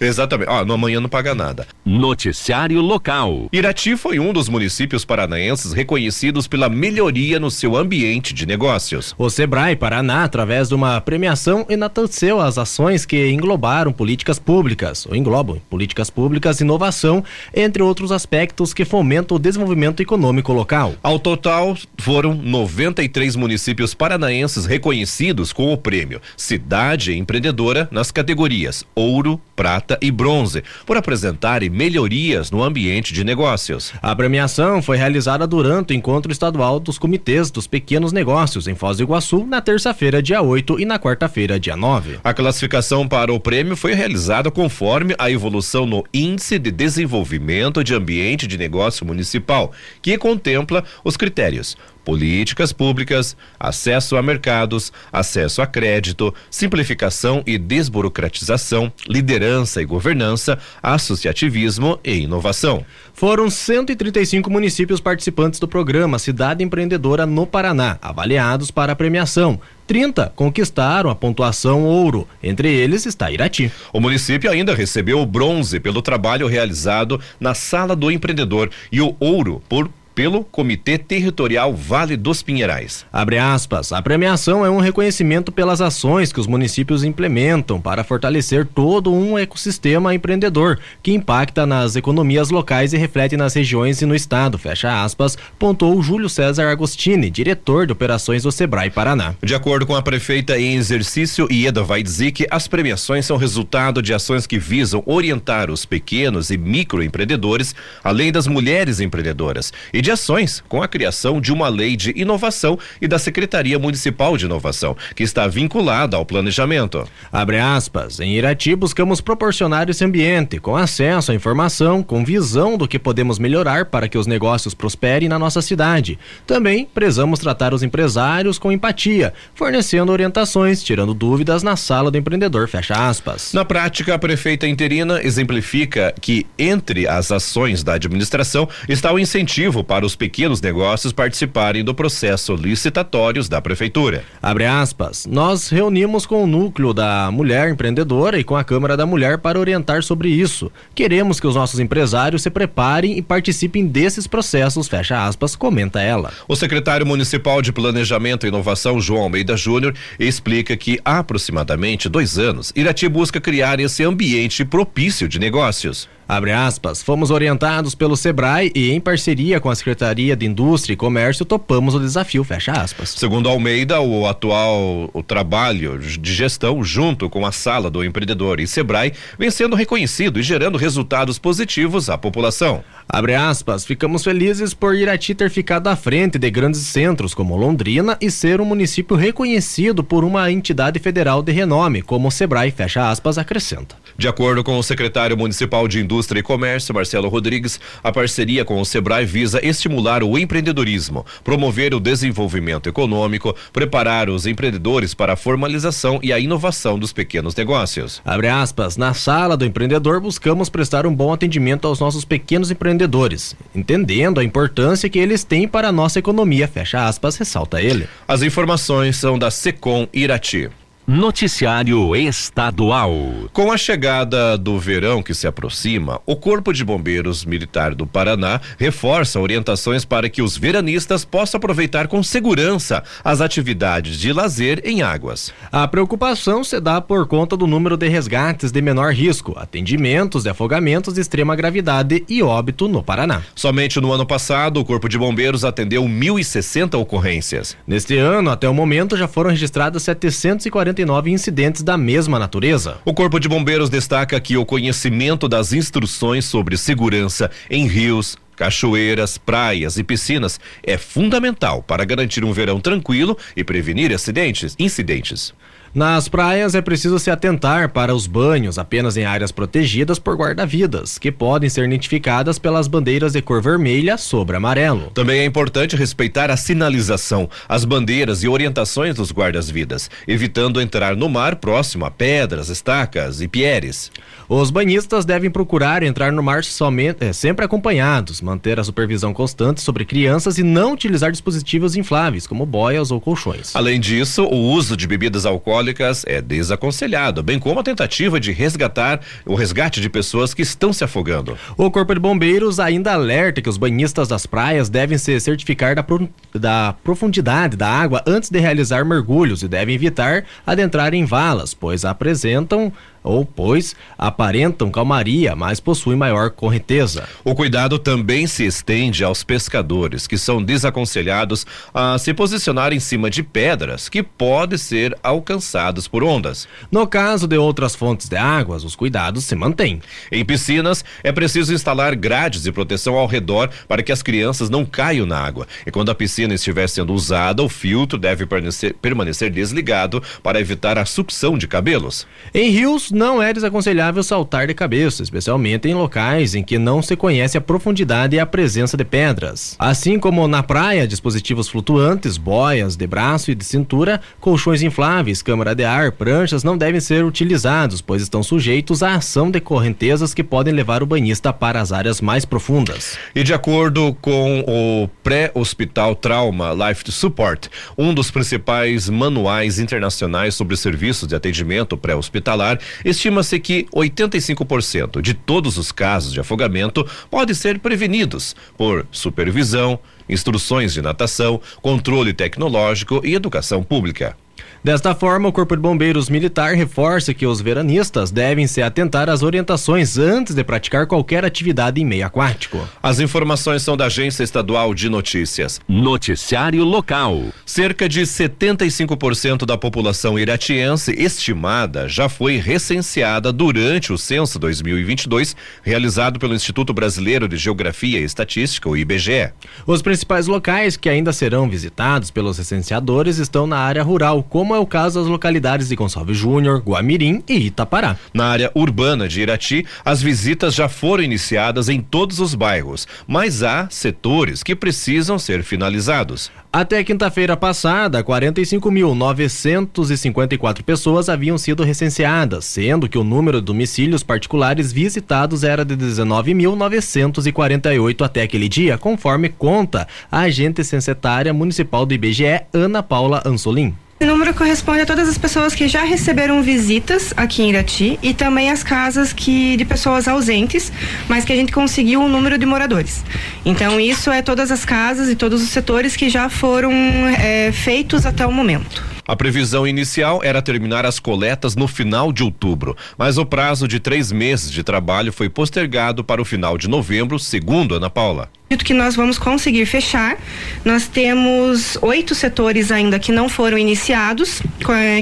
Exatamente. 0.00 0.48
Ó, 0.48 0.64
no 0.64 0.74
amanhã 0.74 0.97
não 1.00 1.08
paga 1.08 1.34
nada. 1.34 1.66
Noticiário 1.84 2.80
local. 2.80 3.48
Irati 3.52 3.96
foi 3.96 4.18
um 4.18 4.32
dos 4.32 4.48
municípios 4.48 5.04
paranaenses 5.04 5.72
reconhecidos 5.72 6.46
pela 6.46 6.68
melhoria 6.68 7.40
no 7.40 7.50
seu 7.50 7.76
ambiente 7.76 8.34
de 8.34 8.46
negócios. 8.46 9.14
O 9.18 9.30
Sebrae 9.30 9.76
Paraná, 9.76 10.24
através 10.24 10.68
de 10.68 10.74
uma 10.74 11.00
premiação, 11.00 11.66
enalteceu 11.68 12.40
as 12.40 12.58
ações 12.58 13.04
que 13.04 13.30
englobaram 13.30 13.92
políticas 13.92 14.38
públicas, 14.38 15.06
ou 15.06 15.14
englobam 15.14 15.60
políticas 15.70 16.10
públicas, 16.10 16.60
inovação, 16.60 17.24
entre 17.54 17.82
outros 17.82 18.12
aspectos 18.12 18.74
que 18.74 18.84
fomentam 18.84 19.36
o 19.36 19.40
desenvolvimento 19.40 20.00
econômico 20.00 20.52
local. 20.52 20.94
Ao 21.02 21.18
total, 21.18 21.76
foram 21.98 22.34
93 22.34 23.36
municípios 23.36 23.94
paranaenses 23.94 24.66
reconhecidos 24.66 25.52
com 25.52 25.72
o 25.72 25.76
prêmio 25.76 26.20
Cidade 26.36 27.16
Empreendedora 27.16 27.88
nas 27.90 28.10
categorias 28.10 28.84
Ouro, 28.94 29.40
Prata 29.54 29.98
e 30.00 30.10
Bronze, 30.10 30.62
por 30.88 30.96
apresentarem 30.96 31.68
melhorias 31.68 32.50
no 32.50 32.62
ambiente 32.62 33.12
de 33.12 33.22
negócios. 33.22 33.92
A 34.00 34.16
premiação 34.16 34.80
foi 34.80 34.96
realizada 34.96 35.46
durante 35.46 35.92
o 35.92 35.94
encontro 35.94 36.32
estadual 36.32 36.80
dos 36.80 36.98
comitês 36.98 37.50
dos 37.50 37.66
pequenos 37.66 38.10
negócios 38.10 38.66
em 38.66 38.74
Foz 38.74 38.96
do 38.96 39.02
Iguaçu 39.02 39.44
na 39.44 39.60
terça-feira, 39.60 40.22
dia 40.22 40.40
8 40.40 40.80
e 40.80 40.86
na 40.86 40.98
quarta-feira, 40.98 41.60
dia 41.60 41.76
9. 41.76 42.20
A 42.24 42.32
classificação 42.32 43.06
para 43.06 43.30
o 43.30 43.38
prêmio 43.38 43.76
foi 43.76 43.92
realizada 43.92 44.50
conforme 44.50 45.14
a 45.18 45.30
evolução 45.30 45.84
no 45.84 46.02
Índice 46.12 46.58
de 46.58 46.70
Desenvolvimento 46.70 47.84
de 47.84 47.92
Ambiente 47.92 48.46
de 48.46 48.56
Negócio 48.56 49.04
Municipal, 49.04 49.72
que 50.00 50.16
contempla 50.16 50.82
os 51.04 51.18
critérios 51.18 51.76
políticas 52.08 52.72
públicas, 52.72 53.36
acesso 53.60 54.16
a 54.16 54.22
mercados, 54.22 54.90
acesso 55.12 55.60
a 55.60 55.66
crédito, 55.66 56.34
simplificação 56.50 57.42
e 57.46 57.58
desburocratização, 57.58 58.90
liderança 59.06 59.82
e 59.82 59.84
governança, 59.84 60.58
associativismo 60.82 62.00
e 62.02 62.20
inovação. 62.20 62.82
Foram 63.12 63.50
135 63.50 64.50
municípios 64.50 65.00
participantes 65.00 65.60
do 65.60 65.68
programa 65.68 66.18
Cidade 66.18 66.64
Empreendedora 66.64 67.26
no 67.26 67.46
Paraná, 67.46 67.98
avaliados 68.00 68.70
para 68.70 68.92
a 68.92 68.96
premiação. 68.96 69.60
30 69.86 70.32
conquistaram 70.36 71.10
a 71.10 71.14
pontuação 71.14 71.84
ouro. 71.84 72.28
Entre 72.42 72.70
eles 72.70 73.06
está 73.06 73.30
Irati. 73.30 73.72
O 73.92 74.00
município 74.00 74.50
ainda 74.50 74.74
recebeu 74.74 75.18
o 75.18 75.26
bronze 75.26 75.80
pelo 75.80 76.02
trabalho 76.02 76.46
realizado 76.46 77.20
na 77.40 77.54
Sala 77.54 77.96
do 77.96 78.10
Empreendedor 78.10 78.70
e 78.92 79.00
o 79.00 79.16
ouro 79.18 79.62
por 79.68 79.90
pelo 80.18 80.42
Comitê 80.42 80.98
Territorial 80.98 81.72
Vale 81.72 82.16
dos 82.16 82.42
Pinheirais. 82.42 83.06
Abre 83.12 83.38
aspas. 83.38 83.92
A 83.92 84.02
premiação 84.02 84.66
é 84.66 84.68
um 84.68 84.80
reconhecimento 84.80 85.52
pelas 85.52 85.80
ações 85.80 86.32
que 86.32 86.40
os 86.40 86.48
municípios 86.48 87.04
implementam 87.04 87.80
para 87.80 88.02
fortalecer 88.02 88.66
todo 88.66 89.12
um 89.12 89.38
ecossistema 89.38 90.12
empreendedor 90.12 90.80
que 91.04 91.12
impacta 91.12 91.64
nas 91.64 91.94
economias 91.94 92.50
locais 92.50 92.92
e 92.92 92.96
reflete 92.96 93.36
nas 93.36 93.54
regiões 93.54 94.02
e 94.02 94.06
no 94.06 94.12
estado. 94.12 94.58
Fecha 94.58 95.04
aspas, 95.04 95.38
pontuou 95.56 96.02
Júlio 96.02 96.28
César 96.28 96.68
Agostini, 96.68 97.30
diretor 97.30 97.86
de 97.86 97.92
operações 97.92 98.42
do 98.42 98.50
Sebrae 98.50 98.90
Paraná. 98.90 99.36
De 99.40 99.54
acordo 99.54 99.86
com 99.86 99.94
a 99.94 100.02
prefeita 100.02 100.58
em 100.58 100.74
exercício 100.74 101.46
Ieda 101.48 101.84
Vaidzik, 101.84 102.44
as 102.50 102.66
premiações 102.66 103.24
são 103.24 103.36
resultado 103.36 104.02
de 104.02 104.12
ações 104.12 104.48
que 104.48 104.58
visam 104.58 105.00
orientar 105.06 105.70
os 105.70 105.84
pequenos 105.84 106.50
e 106.50 106.58
microempreendedores, 106.58 107.72
além 108.02 108.32
das 108.32 108.48
mulheres 108.48 108.98
empreendedoras, 108.98 109.72
e 109.92 110.07
de 110.07 110.07
de 110.08 110.12
ações 110.12 110.64
com 110.66 110.82
a 110.82 110.88
criação 110.88 111.38
de 111.38 111.52
uma 111.52 111.68
lei 111.68 111.94
de 111.94 112.14
inovação 112.16 112.78
e 112.98 113.06
da 113.06 113.18
Secretaria 113.18 113.78
Municipal 113.78 114.38
de 114.38 114.46
Inovação, 114.46 114.96
que 115.14 115.22
está 115.22 115.46
vinculada 115.46 116.16
ao 116.16 116.24
planejamento. 116.24 117.06
Abre 117.30 117.58
aspas. 117.58 118.18
Em 118.18 118.34
Irati 118.34 118.74
buscamos 118.74 119.20
proporcionar 119.20 119.90
esse 119.90 120.02
ambiente 120.02 120.58
com 120.58 120.74
acesso 120.74 121.30
à 121.30 121.34
informação, 121.34 122.02
com 122.02 122.24
visão 122.24 122.78
do 122.78 122.88
que 122.88 122.98
podemos 122.98 123.38
melhorar 123.38 123.84
para 123.84 124.08
que 124.08 124.16
os 124.16 124.26
negócios 124.26 124.72
prosperem 124.72 125.28
na 125.28 125.38
nossa 125.38 125.60
cidade. 125.60 126.18
Também 126.46 126.86
prezamos 126.86 127.38
tratar 127.38 127.74
os 127.74 127.82
empresários 127.82 128.58
com 128.58 128.72
empatia, 128.72 129.34
fornecendo 129.54 130.10
orientações, 130.10 130.82
tirando 130.82 131.12
dúvidas 131.12 131.62
na 131.62 131.76
sala 131.76 132.10
do 132.10 132.16
empreendedor. 132.16 132.66
Fecha 132.66 132.94
aspas. 132.94 133.52
Na 133.52 133.62
prática, 133.62 134.14
a 134.14 134.18
prefeita 134.18 134.66
interina 134.66 135.20
exemplifica 135.22 136.14
que 136.18 136.46
entre 136.58 137.06
as 137.06 137.30
ações 137.30 137.82
da 137.82 137.92
administração 137.92 138.66
está 138.88 139.12
o 139.12 139.18
incentivo 139.18 139.84
para 139.84 139.97
para 139.98 140.06
os 140.06 140.14
pequenos 140.14 140.60
negócios 140.60 141.12
participarem 141.12 141.82
do 141.82 141.92
processo 141.92 142.54
licitatórios 142.54 143.48
da 143.48 143.60
prefeitura. 143.60 144.22
Abre 144.40 144.64
aspas. 144.64 145.26
Nós 145.26 145.68
reunimos 145.70 146.24
com 146.24 146.44
o 146.44 146.46
núcleo 146.46 146.94
da 146.94 147.32
mulher 147.32 147.68
empreendedora 147.68 148.38
e 148.38 148.44
com 148.44 148.56
a 148.56 148.62
Câmara 148.62 148.96
da 148.96 149.04
Mulher 149.04 149.38
para 149.38 149.58
orientar 149.58 150.04
sobre 150.04 150.28
isso. 150.28 150.70
Queremos 150.94 151.40
que 151.40 151.48
os 151.48 151.56
nossos 151.56 151.80
empresários 151.80 152.42
se 152.42 152.50
preparem 152.50 153.18
e 153.18 153.22
participem 153.22 153.88
desses 153.88 154.28
processos, 154.28 154.86
fecha 154.86 155.26
aspas, 155.26 155.56
comenta 155.56 156.00
ela. 156.00 156.32
O 156.46 156.54
secretário 156.54 157.04
municipal 157.04 157.60
de 157.60 157.72
Planejamento 157.72 158.46
e 158.46 158.50
Inovação, 158.50 159.00
João 159.00 159.22
Almeida 159.22 159.56
Júnior, 159.56 159.96
explica 160.16 160.76
que 160.76 161.00
há 161.04 161.18
aproximadamente 161.18 162.08
dois 162.08 162.38
anos, 162.38 162.72
Irati 162.76 163.08
busca 163.08 163.40
criar 163.40 163.80
esse 163.80 164.04
ambiente 164.04 164.64
propício 164.64 165.26
de 165.26 165.40
negócios. 165.40 166.08
Abre 166.28 166.52
aspas, 166.52 167.02
fomos 167.02 167.30
orientados 167.30 167.94
pelo 167.94 168.14
Sebrae 168.14 168.70
e 168.74 168.90
em 168.90 169.00
parceria 169.00 169.58
com 169.58 169.70
a 169.70 169.74
Secretaria 169.74 170.36
de 170.36 170.44
Indústria 170.44 170.92
e 170.92 170.96
Comércio 170.96 171.42
topamos 171.42 171.94
o 171.94 172.00
desafio, 172.00 172.44
fecha 172.44 172.72
aspas. 172.72 173.08
Segundo 173.16 173.48
Almeida, 173.48 173.98
o 174.02 174.26
atual 174.26 175.08
o 175.14 175.22
trabalho 175.22 175.98
de 175.98 176.34
gestão 176.34 176.84
junto 176.84 177.30
com 177.30 177.46
a 177.46 177.50
Sala 177.50 177.90
do 177.90 178.04
Empreendedor 178.04 178.60
e 178.60 178.66
Sebrae 178.66 179.14
vem 179.38 179.50
sendo 179.50 179.74
reconhecido 179.74 180.38
e 180.38 180.42
gerando 180.42 180.76
resultados 180.76 181.38
positivos 181.38 182.10
à 182.10 182.18
população. 182.18 182.84
Abre 183.08 183.34
aspas, 183.34 183.86
ficamos 183.86 184.22
felizes 184.22 184.74
por 184.74 184.94
Irati 184.94 185.34
ter 185.34 185.48
ficado 185.48 185.88
à 185.88 185.96
frente 185.96 186.38
de 186.38 186.50
grandes 186.50 186.80
centros 186.80 187.32
como 187.32 187.56
Londrina 187.56 188.18
e 188.20 188.30
ser 188.30 188.60
um 188.60 188.66
município 188.66 189.16
reconhecido 189.16 190.04
por 190.04 190.24
uma 190.24 190.52
entidade 190.52 190.98
federal 190.98 191.42
de 191.42 191.52
renome, 191.52 192.02
como 192.02 192.28
o 192.28 192.30
Sebrae, 192.30 192.70
fecha 192.70 193.08
aspas, 193.08 193.38
acrescenta. 193.38 193.96
De 194.18 194.26
acordo 194.26 194.64
com 194.64 194.76
o 194.76 194.82
secretário 194.82 195.36
municipal 195.36 195.86
de 195.86 196.00
Indústria 196.00 196.40
e 196.40 196.42
Comércio, 196.42 196.92
Marcelo 196.92 197.28
Rodrigues, 197.28 197.78
a 198.02 198.10
parceria 198.10 198.64
com 198.64 198.80
o 198.80 198.84
Sebrae 198.84 199.24
visa 199.24 199.64
estimular 199.64 200.24
o 200.24 200.36
empreendedorismo, 200.36 201.24
promover 201.44 201.94
o 201.94 202.00
desenvolvimento 202.00 202.88
econômico, 202.88 203.54
preparar 203.72 204.28
os 204.28 204.44
empreendedores 204.44 205.14
para 205.14 205.34
a 205.34 205.36
formalização 205.36 206.18
e 206.20 206.32
a 206.32 206.38
inovação 206.40 206.98
dos 206.98 207.12
pequenos 207.12 207.54
negócios. 207.54 208.20
Abre 208.24 208.48
aspas, 208.48 208.96
na 208.96 209.14
sala 209.14 209.56
do 209.56 209.64
empreendedor 209.64 210.20
buscamos 210.20 210.68
prestar 210.68 211.06
um 211.06 211.14
bom 211.14 211.32
atendimento 211.32 211.86
aos 211.86 212.00
nossos 212.00 212.24
pequenos 212.24 212.72
empreendedores 212.72 213.54
entendendo 213.72 214.40
a 214.40 214.44
importância 214.44 215.08
que 215.08 215.18
eles 215.18 215.44
têm 215.44 215.68
para 215.68 215.88
a 215.88 215.92
nossa 215.92 216.18
economia, 216.18 216.66
fecha 216.66 217.06
aspas, 217.06 217.36
ressalta 217.36 217.80
ele. 217.80 218.08
As 218.26 218.42
informações 218.42 219.16
são 219.16 219.38
da 219.38 219.50
Secom 219.50 220.08
Irati. 220.12 220.68
Noticiário 221.10 222.14
Estadual. 222.14 223.14
Com 223.54 223.72
a 223.72 223.78
chegada 223.78 224.58
do 224.58 224.78
verão 224.78 225.22
que 225.22 225.32
se 225.32 225.46
aproxima, 225.46 226.20
o 226.26 226.36
Corpo 226.36 226.70
de 226.70 226.84
Bombeiros 226.84 227.46
Militar 227.46 227.94
do 227.94 228.06
Paraná 228.06 228.60
reforça 228.76 229.40
orientações 229.40 230.04
para 230.04 230.28
que 230.28 230.42
os 230.42 230.58
veranistas 230.58 231.24
possam 231.24 231.56
aproveitar 231.56 232.08
com 232.08 232.22
segurança 232.22 233.02
as 233.24 233.40
atividades 233.40 234.18
de 234.18 234.34
lazer 234.34 234.82
em 234.84 235.00
águas. 235.00 235.50
A 235.72 235.88
preocupação 235.88 236.62
se 236.62 236.78
dá 236.78 237.00
por 237.00 237.26
conta 237.26 237.56
do 237.56 237.66
número 237.66 237.96
de 237.96 238.06
resgates 238.06 238.70
de 238.70 238.82
menor 238.82 239.14
risco, 239.14 239.54
atendimentos 239.56 240.42
de 240.42 240.50
afogamentos 240.50 241.14
de 241.14 241.22
extrema 241.22 241.56
gravidade 241.56 242.22
e 242.28 242.42
óbito 242.42 242.86
no 242.86 243.02
Paraná. 243.02 243.40
Somente 243.54 243.98
no 243.98 244.12
ano 244.12 244.26
passado, 244.26 244.78
o 244.78 244.84
Corpo 244.84 245.08
de 245.08 245.16
Bombeiros 245.16 245.64
atendeu 245.64 246.04
1.060 246.04 247.00
ocorrências. 247.00 247.74
Neste 247.86 248.18
ano, 248.18 248.50
até 248.50 248.68
o 248.68 248.74
momento, 248.74 249.16
já 249.16 249.26
foram 249.26 249.48
registradas 249.48 250.02
740 250.02 250.97
49 250.98 251.30
incidentes 251.30 251.82
da 251.82 251.96
mesma 251.96 252.38
natureza. 252.38 252.98
O 253.04 253.14
Corpo 253.14 253.38
de 253.38 253.48
Bombeiros 253.48 253.88
destaca 253.88 254.40
que 254.40 254.56
o 254.56 254.64
conhecimento 254.64 255.48
das 255.48 255.72
instruções 255.72 256.44
sobre 256.44 256.76
segurança 256.76 257.50
em 257.70 257.86
rios, 257.86 258.36
cachoeiras, 258.56 259.38
praias 259.38 259.96
e 259.96 260.02
piscinas 260.02 260.58
é 260.82 260.98
fundamental 260.98 261.82
para 261.82 262.04
garantir 262.04 262.44
um 262.44 262.52
verão 262.52 262.80
tranquilo 262.80 263.36
e 263.56 263.62
prevenir 263.62 264.12
acidentes, 264.12 264.74
incidentes. 264.78 265.54
Nas 265.94 266.28
praias 266.28 266.74
é 266.74 266.82
preciso 266.82 267.18
se 267.18 267.30
atentar 267.30 267.88
para 267.88 268.14
os 268.14 268.26
banhos 268.26 268.78
apenas 268.78 269.16
em 269.16 269.24
áreas 269.24 269.50
protegidas 269.50 270.18
por 270.18 270.36
guarda-vidas, 270.36 271.18
que 271.18 271.32
podem 271.32 271.70
ser 271.70 271.84
identificadas 271.84 272.58
pelas 272.58 272.86
bandeiras 272.86 273.32
de 273.32 273.40
cor 273.40 273.62
vermelha 273.62 274.18
sobre 274.18 274.56
amarelo. 274.56 275.10
Também 275.14 275.40
é 275.40 275.44
importante 275.44 275.96
respeitar 275.96 276.50
a 276.50 276.56
sinalização, 276.56 277.48
as 277.66 277.84
bandeiras 277.84 278.42
e 278.42 278.48
orientações 278.48 279.14
dos 279.14 279.32
guardas-vidas, 279.32 280.10
evitando 280.26 280.80
entrar 280.80 281.16
no 281.16 281.28
mar 281.28 281.56
próximo 281.56 282.04
a 282.04 282.10
pedras, 282.10 282.68
estacas 282.68 283.40
e 283.40 283.48
pieres. 283.48 284.10
Os 284.50 284.70
banhistas 284.70 285.26
devem 285.26 285.50
procurar 285.50 286.02
entrar 286.02 286.32
no 286.32 286.42
mar 286.42 286.64
somente, 286.64 287.22
é, 287.22 287.34
sempre 287.34 287.66
acompanhados, 287.66 288.40
manter 288.40 288.80
a 288.80 288.84
supervisão 288.84 289.34
constante 289.34 289.82
sobre 289.82 290.06
crianças 290.06 290.56
e 290.56 290.62
não 290.62 290.94
utilizar 290.94 291.30
dispositivos 291.30 291.94
infláveis, 291.94 292.46
como 292.46 292.64
boias 292.64 293.10
ou 293.10 293.20
colchões. 293.20 293.76
Além 293.76 294.00
disso, 294.00 294.44
o 294.44 294.56
uso 294.56 294.96
de 294.96 295.06
bebidas 295.06 295.44
alcoólicas 295.44 296.24
é 296.26 296.40
desaconselhado, 296.40 297.42
bem 297.42 297.58
como 297.58 297.78
a 297.78 297.82
tentativa 297.82 298.40
de 298.40 298.50
resgatar 298.50 299.20
o 299.44 299.54
resgate 299.54 300.00
de 300.00 300.08
pessoas 300.08 300.54
que 300.54 300.62
estão 300.62 300.94
se 300.94 301.04
afogando. 301.04 301.58
O 301.76 301.90
Corpo 301.90 302.14
de 302.14 302.20
Bombeiros 302.20 302.80
ainda 302.80 303.12
alerta 303.12 303.60
que 303.60 303.68
os 303.68 303.76
banhistas 303.76 304.28
das 304.28 304.46
praias 304.46 304.88
devem 304.88 305.18
se 305.18 305.38
certificar 305.40 305.94
da, 305.94 306.02
pro, 306.02 306.26
da 306.54 306.94
profundidade 307.04 307.76
da 307.76 307.90
água 307.90 308.22
antes 308.26 308.48
de 308.48 308.58
realizar 308.58 309.04
mergulhos 309.04 309.62
e 309.62 309.68
devem 309.68 309.94
evitar 309.94 310.46
adentrar 310.66 311.12
em 311.12 311.26
valas, 311.26 311.74
pois 311.74 312.06
apresentam 312.06 312.90
ou 313.22 313.44
pois 313.44 313.94
aparentam 314.16 314.90
calmaria, 314.90 315.54
mas 315.54 315.80
possuem 315.80 316.16
maior 316.16 316.50
correnteza. 316.50 317.28
O 317.44 317.54
cuidado 317.54 317.98
também 317.98 318.46
se 318.46 318.64
estende 318.64 319.24
aos 319.24 319.42
pescadores, 319.42 320.26
que 320.26 320.38
são 320.38 320.62
desaconselhados 320.62 321.66
a 321.92 322.18
se 322.18 322.32
posicionar 322.34 322.92
em 322.92 323.00
cima 323.00 323.30
de 323.30 323.42
pedras 323.42 324.08
que 324.08 324.22
podem 324.22 324.78
ser 324.78 325.16
alcançados 325.22 326.08
por 326.08 326.22
ondas. 326.22 326.68
No 326.90 327.06
caso 327.06 327.46
de 327.46 327.56
outras 327.56 327.94
fontes 327.94 328.28
de 328.28 328.36
águas, 328.36 328.84
os 328.84 328.96
cuidados 328.96 329.44
se 329.44 329.54
mantêm. 329.54 330.00
Em 330.30 330.44
piscinas, 330.44 331.04
é 331.22 331.32
preciso 331.32 331.72
instalar 331.74 332.14
grades 332.14 332.62
de 332.62 332.72
proteção 332.72 333.14
ao 333.14 333.26
redor 333.26 333.70
para 333.86 334.02
que 334.02 334.12
as 334.12 334.22
crianças 334.22 334.70
não 334.70 334.84
caiam 334.84 335.26
na 335.26 335.38
água. 335.38 335.66
E 335.86 335.90
quando 335.90 336.10
a 336.10 336.14
piscina 336.14 336.54
estiver 336.54 336.88
sendo 336.88 337.12
usada, 337.12 337.62
o 337.62 337.68
filtro 337.68 338.18
deve 338.18 338.46
permanecer, 338.46 338.94
permanecer 338.94 339.50
desligado 339.50 340.22
para 340.42 340.60
evitar 340.60 340.98
a 340.98 341.04
sucção 341.04 341.56
de 341.56 341.66
cabelos. 341.66 342.26
Em 342.52 342.70
rios, 342.70 343.07
não 343.10 343.42
é 343.42 343.52
desaconselhável 343.52 344.22
saltar 344.22 344.66
de 344.66 344.74
cabeça, 344.74 345.22
especialmente 345.22 345.88
em 345.88 345.94
locais 345.94 346.54
em 346.54 346.62
que 346.62 346.78
não 346.78 347.02
se 347.02 347.16
conhece 347.16 347.56
a 347.56 347.60
profundidade 347.60 348.36
e 348.36 348.40
a 348.40 348.46
presença 348.46 348.96
de 348.96 349.04
pedras. 349.04 349.76
Assim 349.78 350.18
como 350.18 350.46
na 350.48 350.62
praia, 350.62 351.06
dispositivos 351.06 351.68
flutuantes, 351.68 352.36
boias 352.36 352.96
de 352.96 353.06
braço 353.06 353.50
e 353.50 353.54
de 353.54 353.64
cintura, 353.64 354.20
colchões 354.40 354.82
infláveis, 354.82 355.42
câmara 355.42 355.74
de 355.74 355.84
ar, 355.84 356.12
pranchas 356.12 356.64
não 356.64 356.76
devem 356.76 357.00
ser 357.00 357.24
utilizados, 357.24 358.00
pois 358.00 358.22
estão 358.22 358.42
sujeitos 358.42 359.02
à 359.02 359.14
ação 359.14 359.50
de 359.50 359.60
correntezas 359.60 360.34
que 360.34 360.44
podem 360.44 360.74
levar 360.74 361.02
o 361.02 361.06
banhista 361.06 361.52
para 361.52 361.80
as 361.80 361.92
áreas 361.92 362.20
mais 362.20 362.44
profundas. 362.44 363.18
E 363.34 363.42
de 363.42 363.54
acordo 363.54 364.16
com 364.20 364.64
o 364.66 365.08
pré-hospital 365.22 366.14
Trauma 366.14 366.72
Life 366.72 367.10
Support, 367.10 367.68
um 367.96 368.12
dos 368.12 368.30
principais 368.30 369.08
manuais 369.08 369.78
internacionais 369.78 370.54
sobre 370.54 370.76
serviços 370.76 371.28
de 371.28 371.34
atendimento 371.34 371.96
pré-hospitalar, 371.96 372.78
estima-se 373.04 373.58
que 373.58 373.86
85% 373.94 375.20
de 375.20 375.34
todos 375.34 375.78
os 375.78 375.92
casos 375.92 376.32
de 376.32 376.40
afogamento 376.40 377.06
podem 377.30 377.54
ser 377.54 377.78
prevenidos 377.78 378.54
por 378.76 379.06
supervisão, 379.10 379.98
instruções 380.28 380.92
de 380.92 381.02
natação, 381.02 381.60
controle 381.80 382.32
tecnológico 382.32 383.20
e 383.24 383.34
educação 383.34 383.82
pública. 383.82 384.36
Desta 384.82 385.14
forma, 385.14 385.48
o 385.48 385.52
Corpo 385.52 385.74
de 385.74 385.82
Bombeiros 385.82 386.28
Militar 386.30 386.74
reforça 386.74 387.34
que 387.34 387.46
os 387.46 387.60
veranistas 387.60 388.30
devem 388.30 388.66
se 388.66 388.80
atentar 388.80 389.28
às 389.28 389.42
orientações 389.42 390.16
antes 390.16 390.54
de 390.54 390.62
praticar 390.62 391.06
qualquer 391.06 391.44
atividade 391.44 392.00
em 392.00 392.04
meio 392.04 392.24
aquático. 392.24 392.88
As 393.02 393.20
informações 393.20 393.82
são 393.82 393.96
da 393.96 394.06
Agência 394.06 394.42
Estadual 394.42 394.94
de 394.94 395.08
Notícias. 395.08 395.80
Noticiário 395.88 396.84
Local. 396.84 397.46
Cerca 397.66 398.08
de 398.08 398.22
75% 398.22 399.66
da 399.66 399.76
população 399.76 400.38
iratiense 400.38 401.12
estimada 401.12 402.08
já 402.08 402.28
foi 402.28 402.56
recenseada 402.56 403.52
durante 403.52 404.12
o 404.12 404.18
censo 404.18 404.58
2022, 404.58 405.56
realizado 405.82 406.38
pelo 406.38 406.54
Instituto 406.54 406.94
Brasileiro 406.94 407.48
de 407.48 407.56
Geografia 407.56 408.20
e 408.20 408.24
Estatística, 408.24 408.88
o 408.88 408.96
IBGE. 408.96 409.52
Os 409.86 410.02
principais 410.02 410.46
locais 410.46 410.96
que 410.96 411.08
ainda 411.08 411.32
serão 411.32 411.68
visitados 411.68 412.30
pelos 412.30 412.58
recenseadores 412.58 413.38
estão 413.38 413.66
na 413.66 413.78
área 413.78 414.02
rural, 414.02 414.42
como 414.48 414.74
é 414.74 414.78
o 414.78 414.86
caso 414.86 415.20
das 415.20 415.28
localidades 415.28 415.88
de 415.88 415.96
Gonçalves 415.96 416.36
Júnior, 416.36 416.80
Guamirim 416.80 417.42
e 417.48 417.66
Itapará. 417.66 418.16
Na 418.32 418.46
área 418.46 418.70
urbana 418.74 419.28
de 419.28 419.40
Irati, 419.40 419.84
as 420.04 420.22
visitas 420.22 420.74
já 420.74 420.88
foram 420.88 421.22
iniciadas 421.22 421.88
em 421.88 422.00
todos 422.00 422.40
os 422.40 422.54
bairros, 422.54 423.06
mas 423.26 423.62
há 423.62 423.88
setores 423.90 424.62
que 424.62 424.74
precisam 424.74 425.38
ser 425.38 425.62
finalizados. 425.62 426.50
Até 426.70 427.02
quinta-feira 427.02 427.56
passada, 427.56 428.22
45.954 428.22 430.82
pessoas 430.82 431.30
haviam 431.30 431.56
sido 431.56 431.82
recenseadas, 431.82 432.66
sendo 432.66 433.08
que 433.08 433.16
o 433.16 433.24
número 433.24 433.60
de 433.60 433.64
domicílios 433.64 434.22
particulares 434.22 434.92
visitados 434.92 435.64
era 435.64 435.82
de 435.82 435.96
19.948 435.96 438.22
até 438.22 438.42
aquele 438.42 438.68
dia, 438.68 438.98
conforme 438.98 439.48
conta 439.48 440.06
a 440.30 440.40
agente 440.40 440.84
censetária 440.84 441.54
municipal 441.54 442.04
do 442.04 442.12
IBGE, 442.12 442.60
Ana 442.72 443.02
Paula 443.02 443.42
Ansolim. 443.46 443.94
Esse 444.20 444.28
número 444.28 444.52
corresponde 444.52 445.02
a 445.02 445.06
todas 445.06 445.28
as 445.28 445.38
pessoas 445.38 445.76
que 445.76 445.86
já 445.86 446.02
receberam 446.02 446.60
visitas 446.60 447.32
aqui 447.36 447.62
em 447.62 447.68
Irati 447.68 448.18
e 448.20 448.34
também 448.34 448.68
as 448.68 448.82
casas 448.82 449.32
que 449.32 449.76
de 449.76 449.84
pessoas 449.84 450.26
ausentes, 450.26 450.92
mas 451.28 451.44
que 451.44 451.52
a 451.52 451.56
gente 451.56 451.70
conseguiu 451.70 452.20
um 452.20 452.28
número 452.28 452.58
de 452.58 452.66
moradores. 452.66 453.24
Então 453.64 454.00
isso 454.00 454.28
é 454.32 454.42
todas 454.42 454.72
as 454.72 454.84
casas 454.84 455.28
e 455.28 455.36
todos 455.36 455.62
os 455.62 455.68
setores 455.68 456.16
que 456.16 456.28
já 456.28 456.48
foram 456.48 456.90
é, 456.92 457.70
feitos 457.70 458.26
até 458.26 458.44
o 458.44 458.50
momento. 458.50 459.04
A 459.24 459.36
previsão 459.36 459.86
inicial 459.86 460.40
era 460.42 460.60
terminar 460.60 461.06
as 461.06 461.20
coletas 461.20 461.76
no 461.76 461.86
final 461.86 462.32
de 462.32 462.42
outubro, 462.42 462.96
mas 463.16 463.38
o 463.38 463.46
prazo 463.46 463.86
de 463.86 464.00
três 464.00 464.32
meses 464.32 464.72
de 464.72 464.82
trabalho 464.82 465.32
foi 465.32 465.48
postergado 465.48 466.24
para 466.24 466.42
o 466.42 466.44
final 466.44 466.76
de 466.76 466.88
novembro, 466.88 467.38
segundo 467.38 467.94
Ana 467.94 468.10
Paula 468.10 468.50
acredito 468.68 468.84
que 468.84 468.92
nós 468.92 469.16
vamos 469.16 469.38
conseguir 469.38 469.86
fechar. 469.86 470.36
Nós 470.84 471.08
temos 471.08 471.96
oito 472.02 472.34
setores 472.34 472.92
ainda 472.92 473.18
que 473.18 473.32
não 473.32 473.48
foram 473.48 473.78
iniciados, 473.78 474.60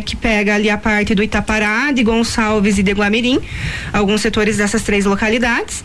que 0.05 0.17
pega 0.17 0.57
ali 0.57 0.69
a 0.69 0.77
parte 0.77 1.15
do 1.15 1.23
Itapará, 1.23 1.93
de 1.93 2.03
Gonçalves 2.03 2.77
e 2.77 2.83
de 2.83 2.93
Guamirim, 2.93 3.39
alguns 3.93 4.21
setores 4.21 4.57
dessas 4.57 4.83
três 4.83 5.05
localidades. 5.05 5.85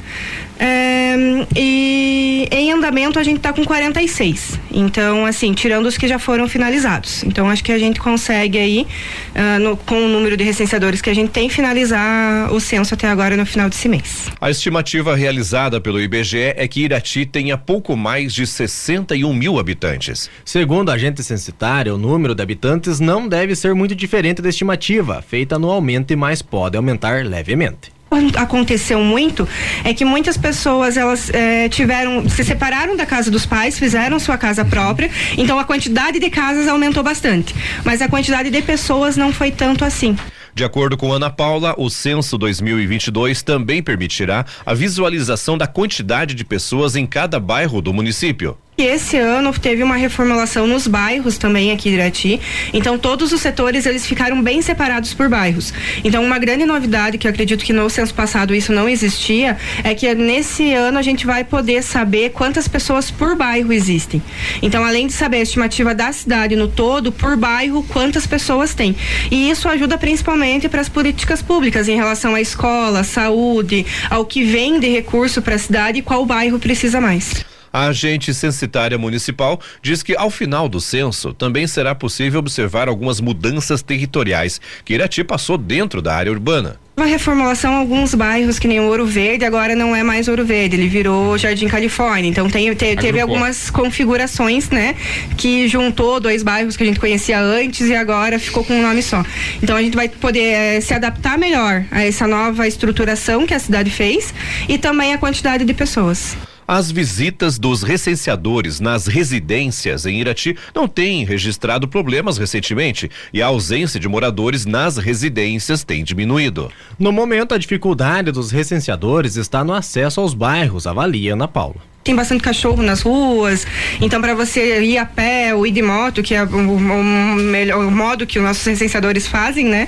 É, 0.63 1.15
e 1.55 2.47
em 2.51 2.71
andamento 2.71 3.17
a 3.17 3.23
gente 3.23 3.37
está 3.37 3.51
com 3.51 3.65
46. 3.65 4.59
Então, 4.71 5.25
assim, 5.25 5.53
tirando 5.53 5.87
os 5.87 5.97
que 5.97 6.07
já 6.07 6.19
foram 6.19 6.47
finalizados. 6.47 7.23
Então, 7.23 7.49
acho 7.49 7.63
que 7.63 7.71
a 7.71 7.79
gente 7.79 7.99
consegue 7.99 8.59
aí, 8.59 8.87
uh, 9.35 9.59
no, 9.59 9.75
com 9.75 10.05
o 10.05 10.07
número 10.07 10.37
de 10.37 10.43
recenseadores 10.43 11.01
que 11.01 11.09
a 11.09 11.15
gente 11.15 11.31
tem, 11.31 11.49
finalizar 11.49 12.53
o 12.53 12.59
censo 12.59 12.93
até 12.93 13.07
agora 13.07 13.35
no 13.35 13.45
final 13.45 13.69
desse 13.69 13.89
mês. 13.89 14.29
A 14.39 14.51
estimativa 14.51 15.15
realizada 15.15 15.81
pelo 15.81 15.99
IBGE 15.99 16.53
é 16.55 16.67
que 16.67 16.81
Irati 16.81 17.25
tenha 17.25 17.50
pouco 17.57 17.95
mais 17.95 18.33
de 18.33 18.45
61 18.45 19.33
mil 19.33 19.59
habitantes. 19.59 20.29
Segundo 20.43 20.89
a 20.89 20.93
agente 20.93 21.23
censitária, 21.23 21.93
o 21.93 21.97
número 21.97 22.35
de 22.35 22.41
habitantes 22.41 22.99
não 22.99 23.27
deve 23.27 23.55
ser 23.55 23.73
muito 23.73 23.95
diferente 23.95 24.41
da 24.41 24.49
estimativa, 24.49 25.21
feita 25.21 25.55
anualmente, 25.55 26.15
mas 26.15 26.41
pode 26.41 26.77
aumentar 26.77 27.25
levemente. 27.25 27.91
Aconteceu 28.35 28.99
muito 28.99 29.47
é 29.85 29.93
que 29.93 30.03
muitas 30.03 30.37
pessoas 30.37 30.97
elas 30.97 31.29
é, 31.29 31.69
tiveram 31.69 32.27
se 32.27 32.43
separaram 32.43 32.97
da 32.97 33.05
casa 33.05 33.31
dos 33.31 33.45
pais 33.45 33.79
fizeram 33.79 34.19
sua 34.19 34.37
casa 34.37 34.65
própria 34.65 35.09
então 35.37 35.57
a 35.57 35.63
quantidade 35.63 36.19
de 36.19 36.29
casas 36.29 36.67
aumentou 36.67 37.03
bastante. 37.03 37.55
Mas 37.85 38.01
a 38.01 38.09
quantidade 38.09 38.49
de 38.49 38.61
pessoas 38.61 39.15
não 39.15 39.31
foi 39.31 39.49
tanto 39.49 39.85
assim 39.85 40.17
de 40.53 40.63
acordo 40.63 40.97
com 40.97 41.13
Ana 41.13 41.29
Paula, 41.29 41.73
o 41.77 41.89
censo 41.89 42.37
2022 42.37 43.41
também 43.41 43.81
permitirá 43.81 44.45
a 44.65 44.73
visualização 44.73 45.57
da 45.57 45.67
quantidade 45.67 46.33
de 46.33 46.43
pessoas 46.43 46.95
em 46.95 47.05
cada 47.05 47.39
bairro 47.39 47.81
do 47.81 47.93
município. 47.93 48.57
Esse 48.77 49.17
ano 49.17 49.53
teve 49.53 49.83
uma 49.83 49.95
reformulação 49.95 50.65
nos 50.65 50.87
bairros 50.87 51.37
também 51.37 51.71
aqui 51.71 51.89
de 51.89 51.95
Irati. 51.95 52.41
Então 52.73 52.97
todos 52.97 53.31
os 53.31 53.41
setores 53.41 53.85
eles 53.85 54.05
ficaram 54.05 54.41
bem 54.41 54.61
separados 54.61 55.13
por 55.13 55.29
bairros. 55.29 55.73
Então 56.03 56.23
uma 56.23 56.39
grande 56.39 56.65
novidade 56.65 57.17
que 57.17 57.27
eu 57.27 57.31
acredito 57.31 57.63
que 57.63 57.73
no 57.73 57.89
censo 57.89 58.13
passado 58.13 58.55
isso 58.55 58.73
não 58.73 58.89
existia 58.89 59.57
é 59.83 59.93
que 59.93 60.13
nesse 60.15 60.73
ano 60.73 60.97
a 60.97 61.01
gente 61.01 61.25
vai 61.25 61.43
poder 61.43 61.83
saber 61.83 62.31
quantas 62.31 62.67
pessoas 62.67 63.11
por 63.11 63.35
bairro 63.35 63.71
existem. 63.71 64.21
Então 64.61 64.83
além 64.83 65.07
de 65.07 65.13
saber 65.13 65.37
a 65.37 65.43
estimativa 65.43 65.93
da 65.93 66.11
cidade 66.11 66.55
no 66.55 66.67
todo 66.67 67.11
por 67.11 67.37
bairro 67.37 67.83
quantas 67.83 68.25
pessoas 68.25 68.73
tem. 68.73 68.95
E 69.29 69.49
isso 69.49 69.69
ajuda 69.69 69.97
principalmente 69.97 70.67
para 70.67 70.81
as 70.81 70.89
políticas 70.89 71.41
públicas 71.41 71.87
em 71.87 71.95
relação 71.95 72.33
à 72.33 72.41
escola, 72.41 73.03
saúde, 73.03 73.85
ao 74.09 74.25
que 74.25 74.43
vem 74.43 74.79
de 74.79 74.87
recurso 74.87 75.41
para 75.41 75.55
a 75.55 75.59
cidade 75.59 75.99
e 75.99 76.01
qual 76.01 76.25
bairro 76.25 76.57
precisa 76.57 76.99
mais. 76.99 77.50
A 77.73 77.85
agente 77.85 78.33
censitária 78.33 78.97
municipal 78.97 79.59
diz 79.81 80.03
que 80.03 80.15
ao 80.17 80.29
final 80.29 80.67
do 80.67 80.81
censo 80.81 81.33
também 81.33 81.65
será 81.67 81.95
possível 81.95 82.39
observar 82.39 82.89
algumas 82.89 83.21
mudanças 83.21 83.81
territoriais 83.81 84.59
que 84.83 84.93
Irati 84.93 85.23
passou 85.23 85.57
dentro 85.57 86.01
da 86.01 86.13
área 86.13 86.31
urbana. 86.31 86.77
Uma 86.97 87.05
reformulação 87.05 87.73
alguns 87.73 88.13
bairros 88.13 88.59
que 88.59 88.67
nem 88.67 88.81
o 88.81 88.83
Ouro 88.83 89.05
Verde 89.05 89.45
agora 89.45 89.73
não 89.73 89.95
é 89.95 90.03
mais 90.03 90.27
Ouro 90.27 90.45
Verde 90.45 90.75
ele 90.75 90.89
virou 90.89 91.37
Jardim 91.37 91.69
Califórnia. 91.69 92.29
Então 92.29 92.49
tem, 92.49 92.75
te, 92.75 92.95
teve 92.97 93.21
algumas 93.21 93.69
configurações 93.69 94.69
né 94.69 94.93
que 95.37 95.69
juntou 95.69 96.19
dois 96.19 96.43
bairros 96.43 96.75
que 96.75 96.83
a 96.83 96.85
gente 96.85 96.99
conhecia 96.99 97.39
antes 97.39 97.87
e 97.87 97.95
agora 97.95 98.37
ficou 98.37 98.65
com 98.65 98.73
um 98.73 98.81
nome 98.81 99.01
só. 99.01 99.23
Então 99.63 99.77
a 99.77 99.81
gente 99.81 99.95
vai 99.95 100.09
poder 100.09 100.41
é, 100.41 100.81
se 100.81 100.93
adaptar 100.93 101.37
melhor 101.37 101.85
a 101.89 102.03
essa 102.03 102.27
nova 102.27 102.67
estruturação 102.67 103.47
que 103.47 103.53
a 103.53 103.59
cidade 103.59 103.89
fez 103.89 104.33
e 104.67 104.77
também 104.77 105.13
a 105.13 105.17
quantidade 105.17 105.63
de 105.63 105.73
pessoas 105.73 106.35
as 106.71 106.89
visitas 106.89 107.59
dos 107.59 107.83
recenseadores 107.83 108.79
nas 108.79 109.05
residências 109.05 110.05
em 110.05 110.21
Irati 110.21 110.55
não 110.73 110.87
têm 110.87 111.25
registrado 111.25 111.85
problemas 111.85 112.37
recentemente 112.37 113.11
e 113.33 113.41
a 113.41 113.47
ausência 113.47 113.99
de 113.99 114.07
moradores 114.07 114.65
nas 114.65 114.95
residências 114.95 115.83
tem 115.83 116.01
diminuído. 116.01 116.71
No 116.97 117.11
momento, 117.11 117.53
a 117.53 117.57
dificuldade 117.57 118.31
dos 118.31 118.51
recenseadores 118.51 119.35
está 119.35 119.65
no 119.65 119.73
acesso 119.73 120.21
aos 120.21 120.33
bairros, 120.33 120.87
avalia 120.87 121.33
Ana 121.33 121.45
Paula 121.45 121.90
tem 122.03 122.15
bastante 122.15 122.41
cachorro 122.41 122.81
nas 122.81 123.01
ruas, 123.01 123.65
então 123.99 124.19
para 124.19 124.33
você 124.33 124.81
ir 124.81 124.97
a 124.97 125.05
pé 125.05 125.53
ou 125.53 125.67
ir 125.67 125.71
de 125.71 125.81
moto, 125.81 126.23
que 126.23 126.33
é 126.33 126.43
o, 126.43 126.47
o, 126.47 127.33
melhor, 127.35 127.85
o 127.85 127.91
modo 127.91 128.25
que 128.25 128.39
os 128.39 128.43
nossos 128.43 128.65
licenciadores 128.65 129.27
fazem, 129.27 129.65
né, 129.65 129.87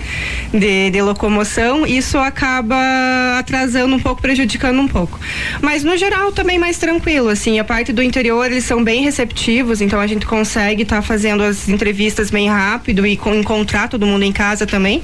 de, 0.54 0.92
de, 0.92 1.02
locomoção, 1.02 1.88
isso 1.88 2.18
acaba 2.20 2.78
atrasando 3.40 3.96
um 3.96 4.00
pouco, 4.00 4.22
prejudicando 4.22 4.80
um 4.80 4.88
pouco. 4.88 5.20
Mas 5.62 5.84
no 5.84 5.98
geral 5.98 6.32
também 6.32 6.60
mais 6.60 6.78
tranquilo, 6.78 7.30
assim, 7.30 7.58
a 7.58 7.64
parte 7.64 7.92
do 7.92 8.04
interior 8.04 8.46
eles 8.46 8.64
são 8.64 8.84
bem 8.84 9.04
receptivos, 9.04 9.82
então 9.82 10.00
a 10.00 10.06
gente 10.06 10.26
consegue 10.26 10.84
estar 10.84 10.98
tá 10.98 11.02
fazendo 11.02 11.42
as 11.42 11.68
entrevistas 11.68 12.30
bem 12.30 12.48
rápido 12.48 13.08
e 13.08 13.18
com, 13.18 13.34
encontrar 13.34 13.88
todo 13.88 14.06
mundo 14.06 14.24
em 14.24 14.32
casa 14.32 14.68
também. 14.68 15.02